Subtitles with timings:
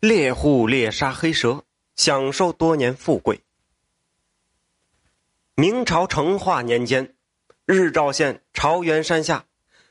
[0.00, 1.62] 猎户猎杀黑蛇，
[1.94, 3.42] 享受多年富贵。
[5.54, 7.14] 明朝成化年间，
[7.66, 9.44] 日照县朝元山下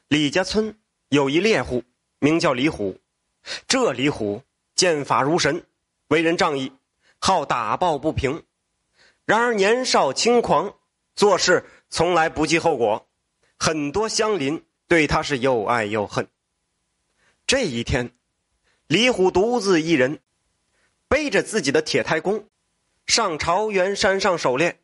[0.08, 1.84] 李家村有一猎户，
[2.18, 3.00] 名叫李虎。
[3.68, 4.42] 这李虎
[4.74, 5.64] 剑法如神，
[6.08, 6.74] 为人仗义，
[7.20, 8.44] 好打抱不平。
[9.26, 10.74] 然而年少轻狂，
[11.14, 13.08] 做事从来不计后果，
[13.60, 16.28] 很多乡邻对他是又爱又恨。
[17.46, 18.12] 这一天。
[18.90, 20.18] 李虎独自一人，
[21.08, 22.48] 背着自己的铁胎弓，
[23.06, 24.80] 上朝元山上狩猎。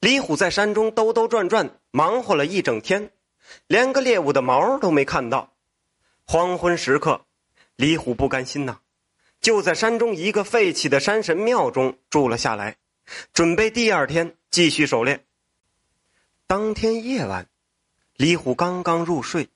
[0.00, 3.10] 李虎在山中兜兜转转，忙活了一整天，
[3.66, 5.52] 连个猎物的毛都没看到。
[6.24, 7.26] 黄昏时刻，
[7.76, 8.78] 李虎不甘心呐，
[9.42, 12.78] 就在山中一个废弃的山神庙中住了下来，
[13.34, 15.26] 准备第二天继续狩猎。
[16.46, 17.46] 当天夜晚，
[18.16, 19.50] 李虎刚刚入睡，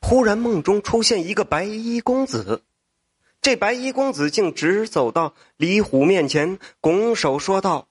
[0.00, 2.62] 忽然梦中出现一个白衣公子。
[3.48, 7.88] 这白衣公子竟直走到李虎面前，拱手说道：“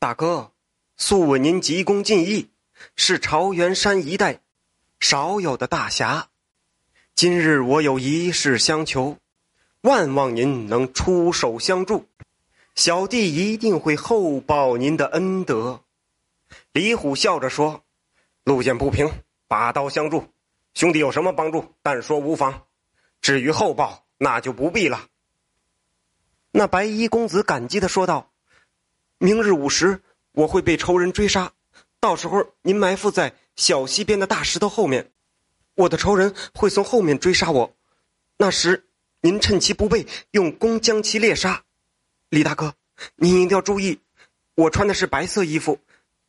[0.00, 0.52] 大哥，
[0.96, 2.48] 素闻您急功近义，
[2.96, 4.40] 是朝元山一带
[4.98, 6.30] 少有的大侠。
[7.14, 9.18] 今日我有一事相求，
[9.82, 12.06] 万望您能出手相助，
[12.74, 15.82] 小弟一定会厚报您的恩德。”
[16.72, 17.82] 李虎笑着说
[18.42, 19.10] ：“路见不平，
[19.46, 20.24] 拔刀相助。
[20.72, 22.62] 兄弟有什么帮助，但说无妨。
[23.20, 25.08] 至于厚报。”那就不必了。
[26.52, 28.30] 那白衣公子感激的说道
[29.18, 31.52] ：“明日午时，我会被仇人追杀，
[31.98, 35.10] 到时候您埋伏在小溪边的大石头后面，
[35.74, 37.74] 我的仇人会从后面追杀我，
[38.36, 38.86] 那时
[39.22, 41.64] 您趁其不备，用弓将其猎杀。
[42.28, 42.76] 李大哥，
[43.16, 43.98] 您一定要注意，
[44.54, 45.80] 我穿的是白色衣服，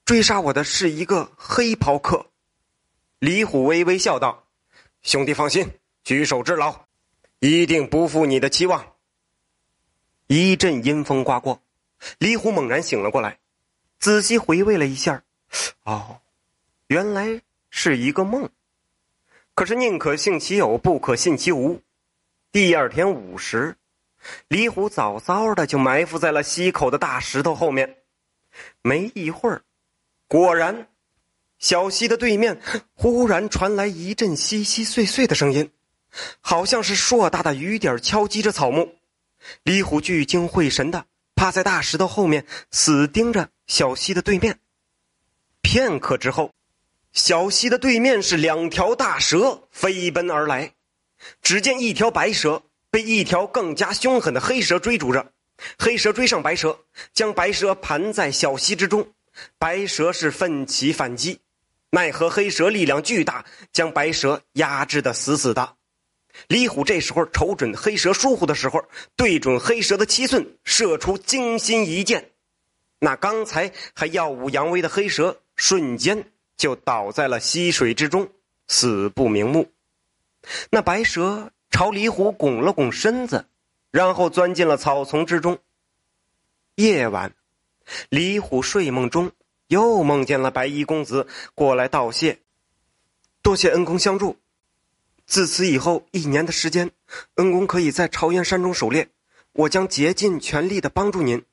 [0.03, 2.25] 追杀我的是一个黑袍客。”
[3.19, 4.47] 李虎微微笑道
[5.03, 5.69] ：“兄弟放心，
[6.03, 6.82] 举手之劳。”
[7.45, 8.93] 一定不负你的期望。
[10.27, 11.61] 一阵阴风刮过，
[12.17, 13.37] 李虎猛然醒了过来，
[13.99, 15.21] 仔细回味了一下，
[15.83, 16.21] 哦，
[16.87, 18.49] 原来是一个梦。
[19.55, 21.81] 可是宁可信其有，不可信其无。
[22.53, 23.75] 第二天午时，
[24.47, 27.97] 李虎早早的就埋伏在了溪口的大石头后面。
[28.81, 29.63] 没一会儿，
[30.29, 30.87] 果然，
[31.59, 32.61] 小溪的对面
[32.93, 35.69] 忽然传来一阵稀稀碎碎的声音。
[36.41, 38.95] 好像是硕大的雨点敲击着草木，
[39.63, 44.59] 李虎聚精会神的趴在大石头后面，死盯着小溪的对面。
[45.61, 46.51] 片刻之后，
[47.11, 50.73] 小溪的对面是两条大蛇飞奔而来。
[51.41, 55.31] 只见一条白蛇被一条更加凶狠的黑蛇追逐着，
[55.79, 56.79] 黑蛇追上白蛇，
[57.13, 59.13] 将白蛇盘在小溪之中。
[59.57, 61.39] 白蛇是奋起反击，
[61.91, 65.75] 奈何黑蛇力量巨大，将白蛇压制的死死的。
[66.47, 68.83] 李虎这时候瞅准黑蛇疏忽的时候，
[69.15, 72.31] 对准黑蛇的七寸射出惊心一箭，
[72.99, 78.29] 那刚才还耀武扬威的黑蛇瞬间就倒在了溪水之中，
[78.67, 79.71] 死不瞑目。
[80.71, 83.45] 那白蛇朝李虎拱了拱身子，
[83.91, 85.59] 然后钻进了草丛之中。
[86.75, 87.33] 夜晚，
[88.09, 89.31] 李虎睡梦中
[89.67, 92.39] 又梦见了白衣公子过来道谢，
[93.41, 94.35] 多谢恩公相助。
[95.25, 96.91] 自此以后一年的时间，
[97.35, 99.09] 恩公可以在朝元山中狩猎，
[99.53, 101.43] 我将竭尽全力的帮助您。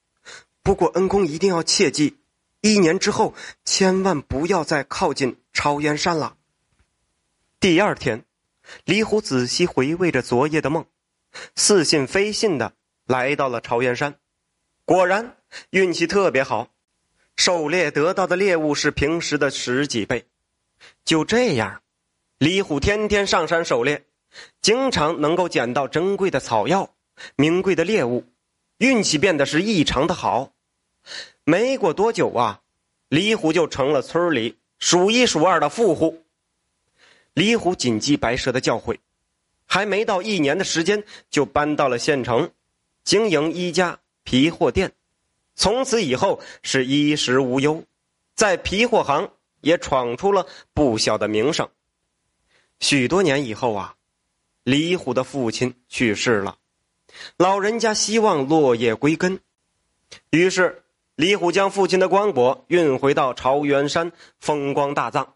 [0.62, 2.18] 不过恩公一定要切记，
[2.60, 6.36] 一年之后千万不要再靠近朝元山了。
[7.58, 8.24] 第二天，
[8.84, 10.84] 李虎仔细回味着昨夜的梦，
[11.54, 12.74] 似信非信的
[13.06, 14.16] 来到了朝元山，
[14.84, 15.36] 果然
[15.70, 16.68] 运气特别好，
[17.36, 20.26] 狩猎得到的猎物是平时的十几倍。
[21.04, 21.82] 就这样。
[22.40, 24.02] 李虎天天上山狩猎，
[24.62, 26.94] 经常能够捡到珍贵的草药、
[27.36, 28.24] 名贵的猎物，
[28.78, 30.50] 运气变得是异常的好。
[31.44, 32.62] 没过多久啊，
[33.10, 36.24] 李虎就成了村里数一数二的富户。
[37.34, 38.96] 李虎谨记白蛇的教诲，
[39.66, 42.50] 还没到一年的时间，就搬到了县城，
[43.04, 44.90] 经营一家皮货店，
[45.54, 47.84] 从此以后是衣食无忧，
[48.34, 49.30] 在皮货行
[49.60, 51.68] 也闯出了不小的名声。
[52.80, 53.94] 许多年以后啊，
[54.64, 56.56] 李虎的父亲去世了，
[57.36, 59.38] 老人家希望落叶归根，
[60.30, 60.82] 于是
[61.14, 65.34] 李虎将父亲的棺椁运回到朝元山风光大葬。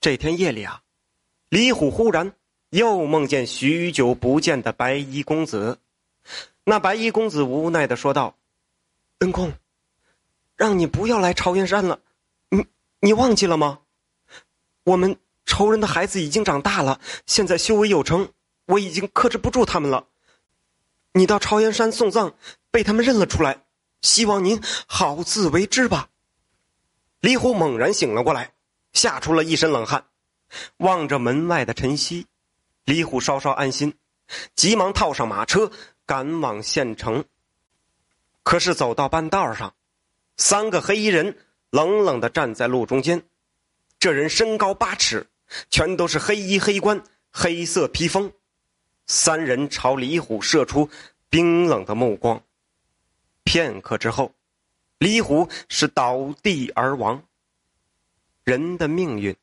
[0.00, 0.82] 这天夜里啊，
[1.48, 2.32] 李虎忽然
[2.70, 5.78] 又梦见许久不见的白衣公子。
[6.64, 8.36] 那白衣公子无奈的说道
[9.20, 9.52] ：“恩公，
[10.56, 12.00] 让你不要来朝元山了，
[12.48, 12.66] 你
[12.98, 13.78] 你忘记了吗？
[14.82, 15.16] 我们。”
[15.50, 18.30] 仇人的孩子已经长大了，现在修为有成，
[18.66, 20.06] 我已经克制不住他们了。
[21.12, 22.34] 你到朝阳山送葬，
[22.70, 23.64] 被他们认了出来，
[24.00, 26.08] 希望您好自为之吧。”
[27.18, 28.52] 李虎猛然醒了过来，
[28.92, 30.04] 吓出了一身冷汗，
[30.76, 32.26] 望着门外的晨曦，
[32.84, 33.92] 李虎稍稍安心，
[34.54, 35.72] 急忙套上马车，
[36.06, 37.24] 赶往县城。
[38.44, 39.74] 可是走到半道上，
[40.36, 41.36] 三个黑衣人
[41.70, 43.24] 冷冷的站在路中间。
[43.98, 45.26] 这人身高八尺，
[45.70, 48.32] 全都是黑衣黑冠、黑色披风。
[49.06, 50.88] 三人朝李虎射出
[51.28, 52.42] 冰冷的目光。
[53.42, 54.32] 片刻之后，
[54.98, 57.22] 李虎是倒地而亡。
[58.44, 59.34] 人的命运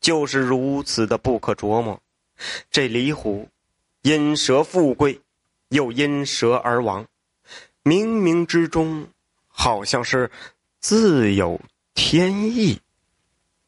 [0.00, 2.00] 就是如此的不可琢磨。
[2.70, 3.48] 这李虎
[4.02, 5.20] 因蛇富贵，
[5.70, 7.06] 又因蛇而亡。
[7.82, 9.08] 冥冥之中，
[9.46, 10.30] 好像是
[10.80, 11.60] 自有
[11.94, 12.80] 天意。